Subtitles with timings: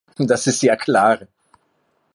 [0.17, 1.27] Das ist ja klar.